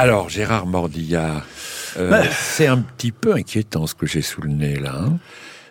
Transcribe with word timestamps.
Alors, 0.00 0.30
Gérard 0.30 0.64
Mordillard, 0.64 1.44
euh, 1.98 2.08
bah. 2.08 2.22
c'est 2.30 2.66
un 2.66 2.78
petit 2.78 3.12
peu 3.12 3.34
inquiétant 3.34 3.86
ce 3.86 3.94
que 3.94 4.06
j'ai 4.06 4.22
sous 4.22 4.40
le 4.40 4.48
nez 4.48 4.76
là. 4.76 4.94
Hein. 4.98 5.18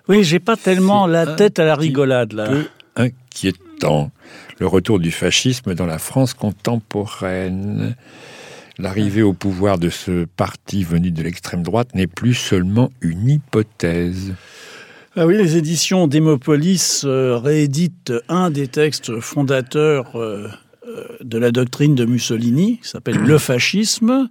oui, 0.08 0.24
j'ai 0.24 0.38
pas 0.38 0.56
tellement 0.56 1.08
la 1.08 1.26
tête 1.26 1.58
à 1.58 1.66
la 1.66 1.74
rigolade 1.74 2.34
là. 2.34 2.48
Peu 2.48 2.68
inquiétant. 2.96 4.12
Le 4.60 4.68
retour 4.68 5.00
du 5.00 5.10
fascisme 5.10 5.74
dans 5.74 5.88
la 5.88 5.98
France 5.98 6.36
contemporaine. 6.36 7.96
L'arrivée 8.78 9.24
au 9.24 9.34
pouvoir 9.34 9.80
de 9.80 9.90
ce 9.90 10.26
parti 10.26 10.84
venu 10.84 11.10
de 11.10 11.24
l'extrême 11.24 11.64
droite 11.64 11.96
n'est 11.96 12.06
plus 12.06 12.36
seulement 12.36 12.92
une 13.02 13.28
hypothèse. 13.30 14.36
Ah 15.16 15.26
oui, 15.26 15.38
les 15.38 15.58
éditions 15.58 16.06
d'Hémopolis 16.06 17.02
euh, 17.04 17.36
rééditent 17.36 18.14
un 18.30 18.52
des 18.52 18.68
textes 18.68 19.20
fondateurs 19.22 20.16
euh, 20.20 20.50
de 21.22 21.38
la 21.38 21.52
doctrine 21.52 21.96
de 21.96 22.06
Mussolini, 22.06 22.80
qui 22.82 22.88
s'appelle 22.88 23.18
le 23.18 23.38
fascisme, 23.38 24.30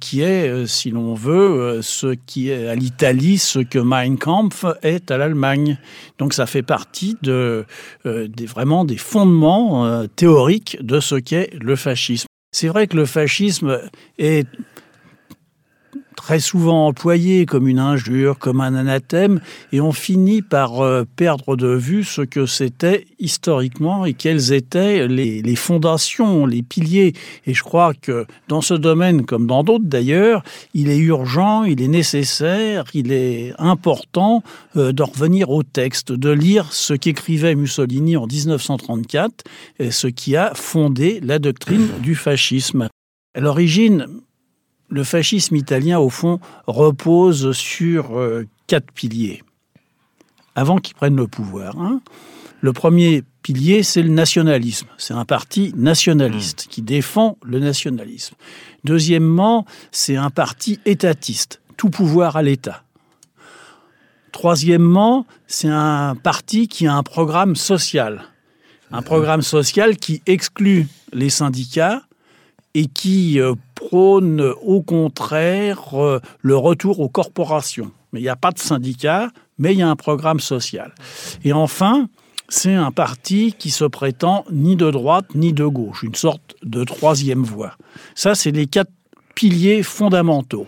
qui 0.00 0.22
est, 0.22 0.66
si 0.66 0.90
l'on 0.90 1.14
veut, 1.14 1.80
ce 1.82 2.14
qui 2.26 2.50
est 2.50 2.68
à 2.68 2.74
l'Italie, 2.74 3.38
ce 3.38 3.58
que 3.58 3.78
Mein 3.78 4.18
Kampf 4.18 4.64
est 4.82 5.10
à 5.10 5.18
l'Allemagne. 5.18 5.78
Donc 6.18 6.34
ça 6.34 6.46
fait 6.46 6.62
partie 6.62 7.16
de, 7.22 7.64
vraiment 8.04 8.84
des 8.84 8.96
fondements 8.96 10.06
théoriques 10.16 10.78
de 10.80 11.00
ce 11.00 11.16
qu'est 11.16 11.50
le 11.60 11.76
fascisme. 11.76 12.26
C'est 12.52 12.68
vrai 12.68 12.86
que 12.86 12.96
le 12.96 13.06
fascisme 13.06 13.80
est 14.18 14.46
très 16.20 16.38
souvent 16.38 16.86
employé 16.86 17.46
comme 17.46 17.66
une 17.66 17.78
injure, 17.78 18.38
comme 18.38 18.60
un 18.60 18.74
anathème, 18.74 19.40
et 19.72 19.80
on 19.80 19.90
finit 19.90 20.42
par 20.42 20.80
euh, 20.80 21.04
perdre 21.16 21.56
de 21.56 21.68
vue 21.68 22.04
ce 22.04 22.20
que 22.20 22.44
c'était 22.44 23.06
historiquement 23.18 24.04
et 24.04 24.12
quelles 24.12 24.52
étaient 24.52 25.08
les, 25.08 25.56
fondations, 25.56 26.44
les 26.44 26.62
piliers. 26.62 27.14
Et 27.46 27.54
je 27.54 27.62
crois 27.62 27.94
que 27.94 28.26
dans 28.48 28.60
ce 28.60 28.74
domaine, 28.74 29.24
comme 29.24 29.46
dans 29.46 29.64
d'autres 29.64 29.86
d'ailleurs, 29.86 30.42
il 30.74 30.90
est 30.90 30.98
urgent, 30.98 31.64
il 31.64 31.80
est 31.80 31.88
nécessaire, 31.88 32.84
il 32.92 33.12
est 33.12 33.54
important 33.58 34.42
euh, 34.76 34.92
de 34.92 35.02
revenir 35.02 35.48
au 35.48 35.62
texte, 35.62 36.12
de 36.12 36.30
lire 36.30 36.70
ce 36.70 36.92
qu'écrivait 36.92 37.54
Mussolini 37.54 38.18
en 38.18 38.26
1934, 38.26 39.44
et 39.78 39.90
ce 39.90 40.06
qui 40.06 40.36
a 40.36 40.52
fondé 40.54 41.18
la 41.22 41.38
doctrine 41.38 41.88
du 42.02 42.14
fascisme. 42.14 42.88
À 43.34 43.40
l'origine, 43.40 44.06
le 44.90 45.04
fascisme 45.04 45.56
italien, 45.56 45.98
au 45.98 46.10
fond, 46.10 46.40
repose 46.66 47.52
sur 47.52 48.18
euh, 48.18 48.46
quatre 48.66 48.92
piliers 48.92 49.42
avant 50.54 50.78
qu'ils 50.78 50.96
prennent 50.96 51.16
le 51.16 51.28
pouvoir. 51.28 51.78
Hein. 51.78 52.00
Le 52.60 52.72
premier 52.72 53.22
pilier, 53.42 53.82
c'est 53.82 54.02
le 54.02 54.10
nationalisme. 54.10 54.88
C'est 54.98 55.14
un 55.14 55.24
parti 55.24 55.72
nationaliste 55.76 56.66
qui 56.68 56.82
défend 56.82 57.38
le 57.42 57.58
nationalisme. 57.60 58.34
Deuxièmement, 58.84 59.64
c'est 59.92 60.16
un 60.16 60.28
parti 60.28 60.80
étatiste, 60.84 61.62
tout 61.76 61.88
pouvoir 61.88 62.36
à 62.36 62.42
l'État. 62.42 62.82
Troisièmement, 64.32 65.26
c'est 65.46 65.70
un 65.70 66.14
parti 66.14 66.68
qui 66.68 66.86
a 66.86 66.94
un 66.94 67.02
programme 67.02 67.56
social. 67.56 68.24
Un 68.92 69.02
programme 69.02 69.42
social 69.42 69.96
qui 69.96 70.20
exclut 70.26 70.88
les 71.12 71.30
syndicats 71.30 72.02
et 72.74 72.86
qui 72.86 73.40
euh, 73.40 73.54
prône 73.80 74.52
au 74.62 74.82
contraire 74.82 75.94
euh, 75.94 76.20
le 76.40 76.56
retour 76.56 77.00
aux 77.00 77.08
corporations. 77.08 77.90
Mais 78.12 78.20
il 78.20 78.24
n'y 78.24 78.28
a 78.28 78.36
pas 78.36 78.50
de 78.50 78.58
syndicat, 78.58 79.30
mais 79.58 79.72
il 79.72 79.78
y 79.78 79.82
a 79.82 79.88
un 79.88 79.96
programme 79.96 80.40
social. 80.40 80.94
Et 81.44 81.52
enfin, 81.52 82.08
c'est 82.48 82.74
un 82.74 82.90
parti 82.90 83.54
qui 83.58 83.70
se 83.70 83.84
prétend 83.84 84.44
ni 84.50 84.76
de 84.76 84.90
droite 84.90 85.26
ni 85.34 85.52
de 85.52 85.66
gauche, 85.66 86.02
une 86.02 86.14
sorte 86.14 86.56
de 86.62 86.84
troisième 86.84 87.42
voie. 87.42 87.76
Ça, 88.14 88.34
c'est 88.34 88.50
les 88.50 88.66
quatre 88.66 88.90
piliers 89.34 89.82
fondamentaux. 89.82 90.66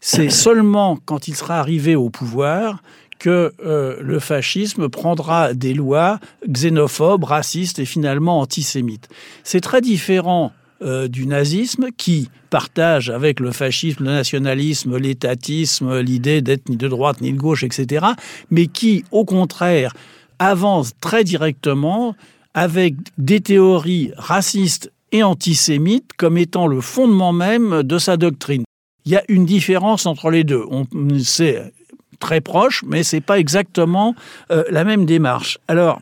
C'est 0.00 0.30
seulement 0.30 0.98
quand 1.04 1.28
il 1.28 1.34
sera 1.34 1.58
arrivé 1.58 1.94
au 1.94 2.10
pouvoir 2.10 2.82
que 3.18 3.52
euh, 3.64 3.96
le 4.00 4.18
fascisme 4.18 4.88
prendra 4.88 5.54
des 5.54 5.74
lois 5.74 6.18
xénophobes, 6.48 7.24
racistes 7.24 7.78
et 7.78 7.84
finalement 7.84 8.40
antisémites. 8.40 9.08
C'est 9.44 9.60
très 9.60 9.80
différent 9.80 10.52
euh, 10.82 11.08
du 11.08 11.26
nazisme 11.26 11.88
qui 11.96 12.28
partage 12.48 13.10
avec 13.10 13.40
le 13.40 13.52
fascisme, 13.52 14.04
le 14.04 14.12
nationalisme, 14.12 14.96
l'étatisme, 14.96 16.00
l'idée 16.00 16.40
d'être 16.40 16.68
ni 16.68 16.76
de 16.76 16.88
droite 16.88 17.20
ni 17.20 17.32
de 17.32 17.38
gauche, 17.38 17.64
etc., 17.64 18.06
mais 18.50 18.66
qui, 18.66 19.04
au 19.10 19.24
contraire, 19.24 19.94
avance 20.38 20.92
très 21.00 21.22
directement 21.22 22.16
avec 22.54 22.94
des 23.18 23.40
théories 23.40 24.12
racistes 24.16 24.90
et 25.12 25.22
antisémites 25.22 26.12
comme 26.16 26.38
étant 26.38 26.66
le 26.66 26.80
fondement 26.80 27.32
même 27.32 27.82
de 27.82 27.98
sa 27.98 28.16
doctrine. 28.16 28.64
Il 29.04 29.12
y 29.12 29.16
a 29.16 29.22
une 29.28 29.44
différence 29.44 30.06
entre 30.06 30.30
les 30.30 30.44
deux. 30.44 30.64
C'est 31.22 31.72
très 32.20 32.40
proche, 32.40 32.84
mais 32.86 33.02
c'est 33.02 33.20
pas 33.20 33.38
exactement 33.38 34.14
euh, 34.50 34.64
la 34.70 34.84
même 34.84 35.06
démarche. 35.06 35.58
Alors, 35.68 36.00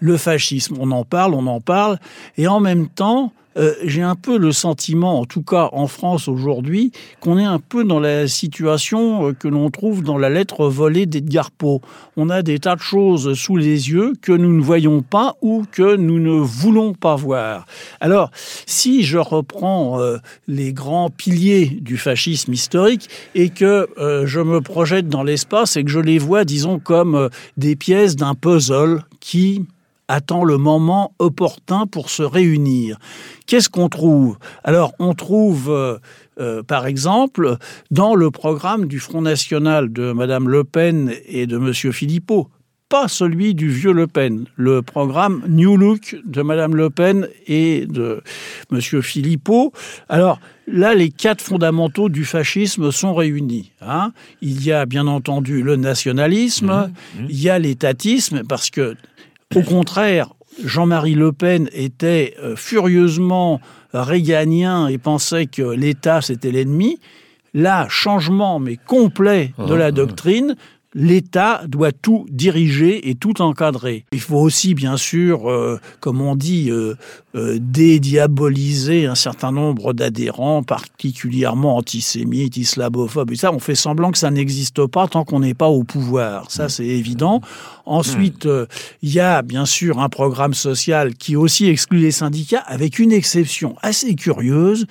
le 0.00 0.16
fascisme, 0.16 0.76
on 0.78 0.90
en 0.90 1.04
parle, 1.04 1.34
on 1.34 1.46
en 1.46 1.60
parle, 1.60 1.98
et 2.36 2.46
en 2.46 2.60
même 2.60 2.88
temps, 2.88 3.32
euh, 3.56 3.74
j'ai 3.84 4.02
un 4.02 4.16
peu 4.16 4.38
le 4.38 4.52
sentiment, 4.52 5.20
en 5.20 5.24
tout 5.24 5.42
cas 5.42 5.70
en 5.72 5.86
France 5.86 6.28
aujourd'hui, 6.28 6.92
qu'on 7.20 7.38
est 7.38 7.44
un 7.44 7.58
peu 7.58 7.84
dans 7.84 8.00
la 8.00 8.28
situation 8.28 9.28
euh, 9.28 9.32
que 9.32 9.48
l'on 9.48 9.70
trouve 9.70 10.02
dans 10.02 10.18
la 10.18 10.28
lettre 10.28 10.68
volée 10.68 11.06
d'Edgar 11.06 11.50
Poe. 11.50 11.80
On 12.16 12.28
a 12.28 12.42
des 12.42 12.58
tas 12.58 12.76
de 12.76 12.80
choses 12.80 13.34
sous 13.34 13.56
les 13.56 13.90
yeux 13.90 14.12
que 14.20 14.32
nous 14.32 14.54
ne 14.54 14.62
voyons 14.62 15.02
pas 15.02 15.36
ou 15.40 15.64
que 15.70 15.96
nous 15.96 16.18
ne 16.18 16.38
voulons 16.38 16.92
pas 16.92 17.16
voir. 17.16 17.66
Alors, 18.00 18.30
si 18.66 19.02
je 19.02 19.18
reprends 19.18 20.00
euh, 20.00 20.18
les 20.48 20.72
grands 20.72 21.10
piliers 21.10 21.66
du 21.66 21.96
fascisme 21.96 22.52
historique 22.52 23.08
et 23.34 23.48
que 23.50 23.88
je 24.24 24.40
me 24.40 24.60
projette 24.60 25.08
dans 25.08 25.22
l'espace 25.22 25.76
et 25.76 25.84
que 25.84 25.90
je 25.90 26.00
les 26.00 26.18
vois, 26.18 26.44
disons, 26.44 26.78
comme 26.78 27.28
des 27.56 27.76
pièces 27.76 28.16
d'un 28.16 28.34
puzzle 28.34 29.02
qui 29.20 29.66
attend 30.08 30.44
le 30.44 30.58
moment 30.58 31.14
opportun 31.18 31.86
pour 31.86 32.10
se 32.10 32.22
réunir. 32.22 32.98
Qu'est-ce 33.46 33.68
qu'on 33.68 33.88
trouve? 33.88 34.38
Alors, 34.64 34.92
on 34.98 35.14
trouve, 35.14 35.70
euh, 35.70 35.98
euh, 36.40 36.62
par 36.62 36.86
exemple, 36.86 37.56
dans 37.90 38.14
le 38.14 38.30
programme 38.30 38.86
du 38.86 39.00
Front 39.00 39.22
National 39.22 39.92
de 39.92 40.12
Mme 40.12 40.48
Le 40.48 40.64
Pen 40.64 41.12
et 41.26 41.46
de 41.46 41.56
M. 41.56 41.72
Philippot, 41.92 42.48
pas 42.88 43.08
celui 43.08 43.54
du 43.54 43.68
vieux 43.68 43.92
Le 43.92 44.06
Pen, 44.06 44.46
le 44.54 44.80
programme 44.80 45.42
New 45.48 45.76
Look 45.76 46.16
de 46.24 46.42
Mme 46.42 46.76
Le 46.76 46.88
Pen 46.88 47.28
et 47.48 47.84
de 47.86 48.22
M. 48.70 48.80
Philippot. 49.02 49.72
Alors 50.08 50.38
là, 50.68 50.94
les 50.94 51.10
quatre 51.10 51.42
fondamentaux 51.42 52.08
du 52.08 52.24
fascisme 52.24 52.92
sont 52.92 53.12
réunis. 53.12 53.72
Hein. 53.80 54.12
Il 54.40 54.64
y 54.64 54.70
a 54.70 54.86
bien 54.86 55.08
entendu 55.08 55.62
le 55.62 55.74
nationalisme, 55.74 56.66
mmh, 56.66 57.22
mmh. 57.22 57.26
il 57.28 57.42
y 57.42 57.50
a 57.50 57.58
l'étatisme, 57.58 58.42
parce 58.48 58.70
que 58.70 58.94
au 59.54 59.62
contraire, 59.62 60.32
Jean-Marie 60.64 61.14
Le 61.14 61.32
Pen 61.32 61.68
était 61.72 62.34
euh, 62.42 62.56
furieusement 62.56 63.60
réganien 63.92 64.88
et 64.88 64.98
pensait 64.98 65.46
que 65.46 65.62
l'État 65.62 66.20
c'était 66.20 66.50
l'ennemi. 66.50 66.98
Là, 67.54 67.86
changement 67.88 68.58
mais 68.58 68.76
complet 68.76 69.54
de 69.58 69.74
la 69.74 69.90
doctrine, 69.90 70.56
l'État 70.96 71.60
doit 71.68 71.92
tout 71.92 72.24
diriger 72.30 73.10
et 73.10 73.14
tout 73.16 73.42
encadrer. 73.42 74.06
Il 74.12 74.20
faut 74.20 74.38
aussi, 74.38 74.74
bien 74.74 74.96
sûr, 74.96 75.50
euh, 75.50 75.78
comme 76.00 76.22
on 76.22 76.34
dit, 76.34 76.70
euh, 76.70 76.94
euh, 77.34 77.58
dédiaboliser 77.60 79.04
un 79.04 79.14
certain 79.14 79.52
nombre 79.52 79.92
d'adhérents, 79.92 80.62
particulièrement 80.62 81.76
antisémites, 81.76 82.56
islamophobes. 82.56 83.30
Et 83.32 83.36
ça, 83.36 83.52
on 83.52 83.58
fait 83.58 83.74
semblant 83.74 84.10
que 84.10 84.16
ça 84.16 84.30
n'existe 84.30 84.86
pas 84.86 85.06
tant 85.06 85.24
qu'on 85.24 85.40
n'est 85.40 85.52
pas 85.52 85.68
au 85.68 85.84
pouvoir. 85.84 86.50
Ça, 86.50 86.70
c'est 86.70 86.86
évident. 86.86 87.42
Ensuite, 87.84 88.48
il 89.02 89.12
y 89.12 89.20
a 89.20 89.42
bien 89.42 89.66
sûr 89.66 90.00
un 90.00 90.08
programme 90.08 90.54
social 90.54 91.14
qui 91.14 91.36
aussi 91.36 91.68
exclut 91.68 91.98
les 91.98 92.10
syndicats, 92.10 92.64
avec 92.66 92.98
une 92.98 93.12
exception 93.12 93.76
assez 93.82 94.14
curieuse, 94.14 94.86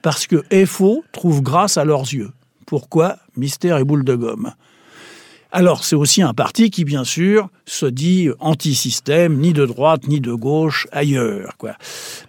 parce 0.00 0.26
que 0.26 0.42
FO 0.64 1.04
trouve 1.12 1.42
grâce 1.42 1.76
à 1.76 1.84
leurs 1.84 2.12
yeux. 2.14 2.30
Pourquoi? 2.64 3.18
Mystère 3.36 3.76
et 3.76 3.84
boule 3.84 4.04
de 4.04 4.14
gomme. 4.14 4.52
Alors 5.52 5.84
c'est 5.84 5.96
aussi 5.96 6.22
un 6.22 6.32
parti 6.32 6.70
qui, 6.70 6.84
bien 6.84 7.04
sûr, 7.04 7.48
se 7.66 7.86
dit 7.86 8.28
anti-système, 8.38 9.38
ni 9.38 9.52
de 9.52 9.66
droite, 9.66 10.06
ni 10.06 10.20
de 10.20 10.32
gauche, 10.32 10.86
ailleurs. 10.92 11.56
Quoi. 11.58 11.72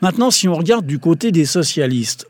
Maintenant, 0.01 0.31
si 0.31 0.47
on 0.47 0.55
regarde 0.55 0.87
du 0.87 0.97
côté 0.97 1.31
des 1.31 1.45
socialistes, 1.45 2.27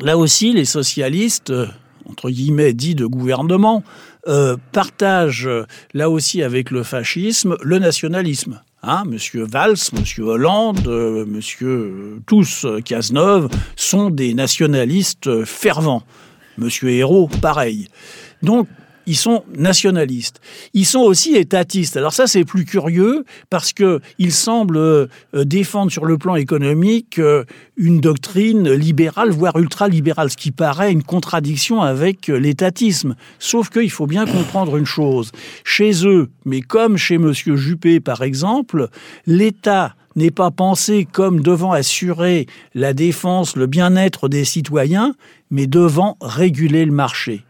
là 0.00 0.16
aussi, 0.16 0.52
les 0.52 0.64
socialistes, 0.64 1.50
euh, 1.50 1.66
entre 2.08 2.30
guillemets, 2.30 2.72
dits 2.72 2.94
de 2.94 3.06
gouvernement, 3.06 3.82
euh, 4.28 4.56
partagent, 4.70 5.50
là 5.92 6.08
aussi 6.08 6.42
avec 6.42 6.70
le 6.70 6.84
fascisme, 6.84 7.56
le 7.62 7.78
nationalisme. 7.78 8.60
Hein, 8.82 9.02
monsieur 9.08 9.44
Valls, 9.44 9.76
Monsieur 9.98 10.24
Hollande, 10.24 10.86
euh, 10.86 11.24
Monsieur 11.26 12.20
tous 12.26 12.64
Cazeneuve 12.84 13.48
sont 13.74 14.10
des 14.10 14.34
nationalistes 14.34 15.44
fervents. 15.44 16.04
Monsieur 16.58 16.90
Hérault, 16.90 17.28
pareil. 17.40 17.88
Donc 18.42 18.68
ils 19.06 19.16
sont 19.16 19.44
nationalistes. 19.56 20.40
Ils 20.74 20.84
sont 20.84 21.00
aussi 21.00 21.36
étatistes. 21.36 21.96
Alors 21.96 22.12
ça, 22.12 22.26
c'est 22.26 22.44
plus 22.44 22.64
curieux 22.64 23.24
parce 23.50 23.72
que 23.72 24.00
ils 24.18 24.32
semblent 24.32 24.76
euh, 24.76 25.06
défendre 25.34 25.92
sur 25.92 26.04
le 26.04 26.18
plan 26.18 26.34
économique 26.34 27.18
euh, 27.18 27.44
une 27.76 28.00
doctrine 28.00 28.70
libérale, 28.70 29.30
voire 29.30 29.56
ultra-libérale, 29.58 30.30
ce 30.30 30.36
qui 30.36 30.50
paraît 30.50 30.92
une 30.92 31.02
contradiction 31.02 31.82
avec 31.82 32.28
euh, 32.28 32.36
l'étatisme. 32.36 33.14
Sauf 33.38 33.70
qu'il 33.70 33.90
faut 33.90 34.06
bien 34.06 34.26
comprendre 34.26 34.76
une 34.76 34.86
chose. 34.86 35.30
Chez 35.64 36.06
eux, 36.06 36.28
mais 36.44 36.60
comme 36.60 36.96
chez 36.96 37.18
Monsieur 37.18 37.56
Juppé, 37.56 38.00
par 38.00 38.22
exemple, 38.22 38.88
l'État 39.26 39.94
n'est 40.16 40.30
pas 40.30 40.50
pensé 40.50 41.06
comme 41.10 41.40
devant 41.40 41.72
assurer 41.72 42.46
la 42.74 42.94
défense, 42.94 43.54
le 43.54 43.66
bien-être 43.66 44.28
des 44.28 44.44
citoyens, 44.44 45.14
mais 45.50 45.66
devant 45.66 46.16
réguler 46.20 46.84
le 46.84 46.92
marché 46.92 47.45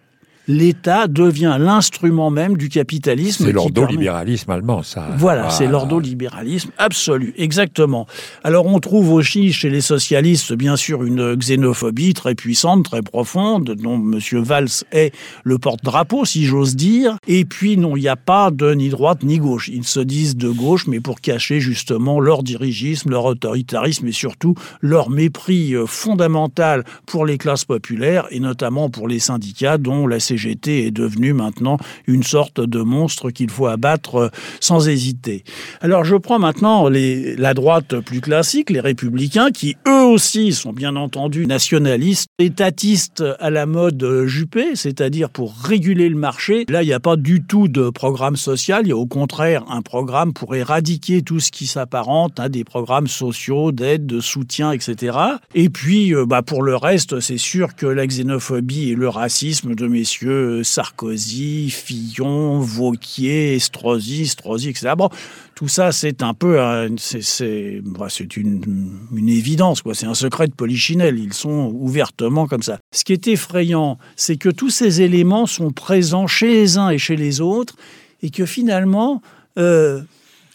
l'État 0.49 1.09
devient 1.09 1.57
l'instrument 1.59 2.31
même 2.31 2.57
du 2.57 2.69
capitalisme. 2.69 3.47
C'est 3.47 3.53
l'ordolibéralisme 3.53 4.51
allemand, 4.51 4.83
ça. 4.83 5.09
Voilà, 5.17 5.51
c'est 5.51 5.67
l'ordolibéralisme 5.67 6.71
absolu, 6.79 7.35
exactement. 7.37 8.07
Alors 8.45 8.67
on 8.67 8.79
trouve 8.79 9.13
aussi 9.13 9.53
chez 9.53 9.71
les 9.71 9.81
socialistes, 9.81 10.53
bien 10.53 10.77
sûr, 10.77 11.05
une 11.05 11.35
xénophobie 11.35 12.15
très 12.15 12.35
puissante, 12.35 12.85
très 12.85 13.03
profonde, 13.03 13.75
dont 13.79 13.97
M. 13.97 14.21
Valls 14.43 14.85
est 14.93 15.13
le 15.45 15.59
porte-drapeau, 15.59 16.25
si 16.25 16.45
j'ose 16.45 16.77
dire. 16.77 17.17
Et 17.27 17.45
puis, 17.45 17.77
non, 17.77 17.97
il 17.97 18.01
n'y 18.01 18.09
a 18.09 18.17
pas 18.17 18.51
de 18.51 18.73
ni 18.73 18.89
droite 18.89 19.23
ni 19.23 19.39
gauche. 19.39 19.69
Ils 19.69 19.85
se 19.85 20.01
disent 20.01 20.37
de 20.37 20.49
gauche, 20.49 20.87
mais 20.87 21.01
pour 21.01 21.21
cacher 21.21 21.61
justement 21.61 22.21
leur 22.21 22.43
dirigisme, 22.43 23.11
leur 23.11 23.25
autoritarisme 23.25 24.07
et 24.07 24.13
surtout 24.13 24.55
leur 24.81 25.11
mépris 25.11 25.75
euh, 25.75 25.87
fondamental 25.87 26.85
pour 27.07 27.27
les 27.27 27.39
classes 27.39 27.65
populaires 27.65 28.27
et 28.31 28.41
notamment 28.41 28.91
pour 28.91 29.09
les 29.09 29.19
syndicats 29.19 29.79
dont 29.79 30.07
la 30.07 30.21
CGT 30.21 30.36
est 30.45 30.91
devenue 30.91 31.33
maintenant 31.33 31.79
une 32.07 32.23
sorte 32.23 32.61
de 32.61 32.81
monstre 32.81 33.31
qu'il 33.31 33.51
faut 33.51 33.67
abattre 33.67 34.17
euh, 34.17 34.29
sans 34.61 34.89
hésiter. 34.89 35.45
Alors 35.81 36.05
je 36.05 36.17
prends 36.17 36.39
maintenant 36.39 36.89
la 36.89 37.55
droite 37.55 38.01
plus 38.01 38.21
classique, 38.21 38.71
les 38.71 38.81
républicains, 38.81 39.51
qui 39.51 39.77
eux 39.87 40.05
aussi 40.05 40.53
sont 40.53 40.73
bien 40.73 40.97
entendu 40.97 41.47
nationalistes, 41.47 42.29
étatistes 42.39 43.25
à 43.41 43.51
la 43.51 43.67
mode 43.67 44.25
Juppé, 44.27 44.75
c'est-à-dire 44.75 45.31
pour 45.31 45.55
réguler 45.57 46.09
le 46.09 46.17
marché. 46.17 46.65
Là, 46.69 46.83
il 46.83 46.87
n'y 46.87 46.93
a 46.93 47.01
pas 47.01 47.17
du 47.17 47.43
tout 47.43 47.69
de 47.69 47.91
programme 47.91 48.37
social, 48.37 48.83
il 48.85 48.89
y 48.89 48.93
a 48.93 48.97
au 48.97 49.07
contraire 49.07 49.65
un 49.69 49.83
programme 49.83 50.33
pour 50.33 50.55
éradiquer 50.55 51.23
tout 51.23 51.41
ce 51.41 51.51
qui 51.51 51.67
s'apparente 51.67 52.39
à 52.41 52.49
des 52.49 52.65
programmes 52.65 53.07
sociaux, 53.07 53.73
d'aide, 53.73 54.07
de 54.07 54.21
soutien, 54.21 54.73
etc. 54.73 55.19
Et 55.55 55.69
puis, 55.69 56.15
euh, 56.15 56.27
bah, 56.27 56.43
pour 56.43 56.63
le 56.63 56.77
reste, 56.77 57.21
c'est 57.21 57.39
sûr 57.39 57.75
que 57.75 57.87
la 57.87 58.07
xénophobie 58.07 58.91
et 58.91 58.95
le 58.95 59.09
racisme 59.09 59.75
de 59.75 59.87
messieurs 59.87 60.26
Sarkozy, 60.63 61.71
Fillon, 61.71 62.61
Vauquier, 62.61 63.57
Estrosi, 63.57 64.23
Estrosi, 64.23 64.71
etc. 64.71 64.93
Bon, 64.97 65.09
tout 65.55 65.69
ça, 65.69 65.93
c'est 65.93 66.23
un 66.23 66.35
peu, 66.35 66.59
c'est 66.99 67.81
bah, 67.83 68.09
une, 68.37 68.99
une 69.15 69.29
évidence, 69.29 69.83
quoi. 69.83 69.95
C'est 69.95 70.07
un 70.07 70.15
secret 70.15 70.49
de 70.49 70.55
polichinelle. 70.55 71.19
Ils 71.19 71.33
sont 71.33 71.73
ouvertement 71.75 72.47
comme 72.47 72.63
ça. 72.63 72.79
Ce 72.93 73.05
qui 73.05 73.13
est 73.13 73.27
effrayant, 73.29 73.99
c'est 74.17 74.37
que 74.37 74.49
tous 74.49 74.71
ces 74.71 75.03
éléments 75.03 75.47
sont 75.47 75.71
présents 75.71 76.27
chez 76.27 76.53
les 76.53 76.79
uns 76.79 76.91
et 76.91 76.99
chez 76.99 77.17
les 77.17 77.41
autres, 77.41 77.77
et 78.23 78.31
que 78.31 78.47
finalement, 78.47 79.23
euh, 79.59 80.03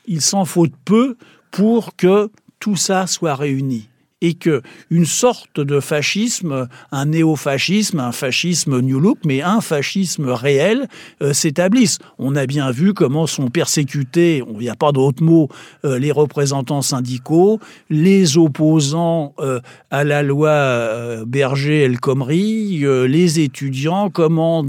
il 0.08 0.22
s'en 0.22 0.46
faut 0.46 0.68
peu 0.86 1.18
pour 1.52 1.96
que 1.96 2.30
tout 2.60 2.76
ça 2.76 3.08
soit 3.08 3.36
réuni 3.36 3.88
et 4.22 4.36
que 4.36 4.62
une 4.90 5.06
sorte 5.06 5.60
de 5.60 5.80
fascisme, 5.80 6.68
un 6.92 7.06
néo-fascisme, 7.06 8.00
un 8.00 8.12
fascisme 8.12 8.80
New 8.80 9.00
Look, 9.00 9.20
mais 9.26 9.42
un 9.42 9.62
fascisme 9.62 10.30
réel 10.30 10.88
euh, 11.22 11.34
s'établisse. 11.34 11.98
On 12.20 12.36
a 12.36 12.46
bien 12.46 12.72
vu 12.72 12.94
comment 12.94 13.28
sont 13.28 13.50
persécutés, 13.50 14.44
il 14.48 14.58
n'y 14.60 14.70
a 14.70 14.76
pas 14.76 14.92
d'autre 14.92 15.24
mot, 15.24 15.50
euh, 15.86 15.98
les 15.98 16.12
représentants 16.12 16.82
syndicaux, 16.82 17.60
les 17.90 18.38
opposants 18.38 19.34
euh, 19.40 19.60
à 19.90 20.04
la 20.04 20.24
loi 20.24 21.26
Berger-El 21.26 22.00
Khomri, 22.00 22.84
les 23.08 23.40
étudiants, 23.40 24.10
comment 24.10 24.66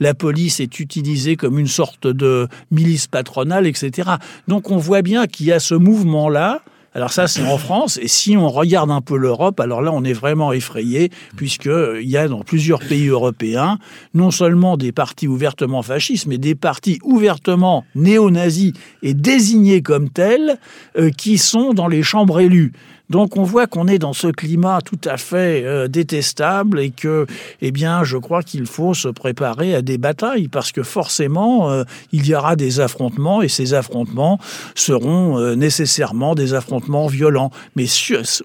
la 0.00 0.14
police 0.14 0.60
est 0.60 0.80
utilisée 0.80 1.36
comme 1.36 1.58
une 1.58 1.66
sorte 1.66 2.06
de 2.06 2.48
milice 2.70 3.06
patronale, 3.06 3.66
etc. 3.66 4.10
Donc 4.48 4.70
on 4.70 4.76
voit 4.76 5.02
bien 5.02 5.26
qu'il 5.26 5.46
y 5.46 5.52
a 5.52 5.60
ce 5.60 5.74
mouvement-là 5.74 6.62
alors 6.96 7.12
ça, 7.12 7.28
c'est 7.28 7.46
en 7.46 7.58
France. 7.58 7.98
Et 8.00 8.08
si 8.08 8.38
on 8.38 8.48
regarde 8.48 8.90
un 8.90 9.02
peu 9.02 9.18
l'Europe, 9.18 9.60
alors 9.60 9.82
là, 9.82 9.92
on 9.92 10.02
est 10.02 10.14
vraiment 10.14 10.54
effrayé, 10.54 11.10
puisqu'il 11.36 12.08
y 12.08 12.16
a 12.16 12.26
dans 12.26 12.40
plusieurs 12.40 12.78
pays 12.78 13.08
européens 13.08 13.78
non 14.14 14.30
seulement 14.30 14.78
des 14.78 14.92
partis 14.92 15.28
ouvertement 15.28 15.82
fascistes, 15.82 16.24
mais 16.24 16.38
des 16.38 16.54
partis 16.54 16.98
ouvertement 17.04 17.84
néo-nazis 17.94 18.72
et 19.02 19.12
désignés 19.12 19.82
comme 19.82 20.08
tels, 20.08 20.56
euh, 20.96 21.10
qui 21.10 21.36
sont 21.36 21.74
dans 21.74 21.86
les 21.86 22.02
chambres 22.02 22.40
élues. 22.40 22.72
Donc 23.10 23.36
on 23.36 23.42
voit 23.42 23.66
qu'on 23.66 23.86
est 23.86 23.98
dans 23.98 24.12
ce 24.12 24.28
climat 24.28 24.80
tout 24.84 24.98
à 25.04 25.16
fait 25.16 25.62
euh, 25.64 25.88
détestable 25.88 26.80
et 26.80 26.90
que, 26.90 27.26
eh 27.62 27.70
bien, 27.70 28.04
je 28.04 28.16
crois 28.16 28.42
qu'il 28.42 28.66
faut 28.66 28.94
se 28.94 29.08
préparer 29.08 29.74
à 29.74 29.82
des 29.82 29.98
batailles 29.98 30.48
parce 30.48 30.72
que 30.72 30.82
forcément, 30.82 31.70
euh, 31.70 31.84
il 32.12 32.26
y 32.26 32.34
aura 32.34 32.56
des 32.56 32.80
affrontements 32.80 33.42
et 33.42 33.48
ces 33.48 33.74
affrontements 33.74 34.38
seront 34.74 35.38
euh, 35.38 35.54
nécessairement 35.54 36.34
des 36.34 36.54
affrontements 36.54 37.06
violents. 37.06 37.50
Mais 37.76 37.86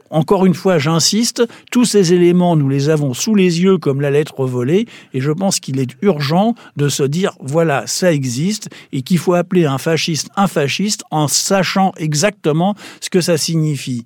encore 0.10 0.46
une 0.46 0.54
fois, 0.54 0.78
j'insiste, 0.78 1.44
tous 1.72 1.86
ces 1.86 2.14
éléments, 2.14 2.56
nous 2.56 2.70
les 2.70 2.90
avons 2.90 3.14
sous 3.14 3.36
les 3.36 3.62
yeux 3.62 3.78
comme 3.78 4.02
la 4.02 4.12
lettre 4.12 4.46
volée 4.46 4.88
et 5.14 5.22
je 5.22 5.32
pense 5.32 5.60
qu'il 5.60 5.80
est 5.80 5.96
urgent 6.02 6.56
de 6.78 6.90
se 6.90 7.04
dire, 7.04 7.34
voilà, 7.40 7.88
ça 7.88 8.14
existe 8.14 8.70
et 8.92 9.02
qu'il 9.02 9.18
faut 9.18 9.34
appeler 9.34 9.66
un 9.66 9.78
fasciste 9.78 10.30
un 10.36 10.48
fasciste 10.48 11.04
en 11.12 11.28
sachant 11.28 11.94
exactement 11.98 12.76
ce 13.00 13.10
que 13.10 13.22
ça 13.22 13.38
signifie. 13.38 14.06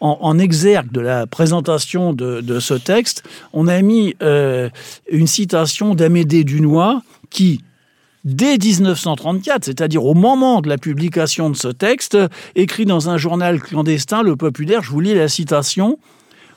En, 0.00 0.38
exergue 0.38 0.90
de 0.92 1.00
la 1.00 1.26
présentation 1.26 2.12
de, 2.12 2.60
ce 2.60 2.74
texte, 2.74 3.22
on 3.52 3.68
a 3.68 3.80
mis 3.82 4.14
euh, 4.22 4.68
une 5.10 5.26
citation 5.26 5.94
d'Amédée 5.94 6.44
Dunois 6.44 7.02
qui, 7.30 7.60
dès 8.24 8.58
1934, 8.58 9.64
c'est-à-dire 9.64 10.04
au 10.04 10.14
moment 10.14 10.60
de 10.60 10.68
la 10.68 10.78
publication 10.78 11.50
de 11.50 11.56
ce 11.56 11.68
texte, 11.68 12.18
écrit 12.54 12.84
dans 12.84 13.08
un 13.08 13.16
journal 13.16 13.60
clandestin, 13.60 14.22
Le 14.22 14.36
Populaire, 14.36 14.82
je 14.82 14.90
vous 14.90 15.00
lis 15.00 15.14
la 15.14 15.28
citation. 15.28 15.98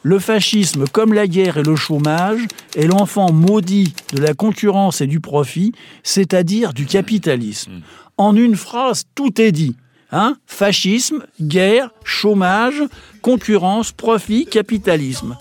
Le 0.04 0.20
fascisme, 0.20 0.86
comme 0.92 1.14
la 1.14 1.28
guerre 1.28 1.58
et 1.58 1.64
le 1.64 1.76
chômage, 1.76 2.42
est 2.76 2.88
l'enfant 2.88 3.32
maudit 3.32 3.94
de 4.14 4.22
la 4.22 4.34
concurrence 4.34 5.02
et 5.02 5.08
du 5.08 5.20
profit, 5.20 5.74
c'est-à-dire 6.04 6.74
du 6.74 6.86
capitalisme. 6.86 7.82
En 8.18 8.36
une 8.36 8.56
phrase, 8.56 9.04
tout 9.16 9.42
est 9.42 9.52
dit. 9.52 9.76
Hein? 10.12 10.38
Fascisme, 10.46 11.24
guerre, 11.42 11.90
chômage, 12.04 12.82
concurrence, 13.22 13.92
profit, 13.92 14.46
capitalisme. 14.46 15.38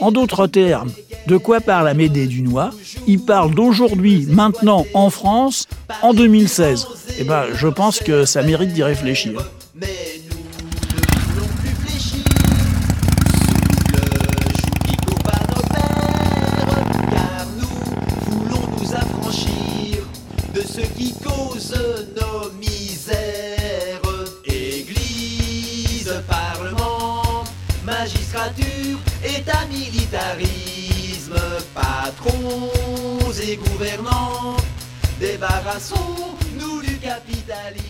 En 0.00 0.12
d'autres 0.12 0.46
termes, 0.46 0.92
de 1.26 1.36
quoi 1.36 1.60
parle 1.60 1.88
Amédée 1.88 2.26
Dunois? 2.26 2.70
Il 3.06 3.24
parle 3.24 3.54
d'aujourd'hui, 3.54 4.26
maintenant, 4.28 4.86
en 4.94 5.10
France, 5.10 5.66
en 6.02 6.14
2016. 6.14 6.86
Eh 7.18 7.24
ben, 7.24 7.44
je 7.54 7.68
pense 7.68 7.98
que 8.00 8.24
ça 8.24 8.42
mérite 8.42 8.72
d'y 8.72 8.82
réfléchir. 8.82 9.40
Et 33.48 33.56
gouvernants, 33.56 34.56
débarrassons-nous 35.18 36.82
du 36.82 36.98
capitalisme. 36.98 37.87